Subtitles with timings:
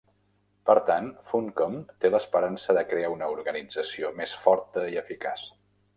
[0.67, 5.45] Per tant, Funcom té l'esperança de crear una organització més forta i eficaç.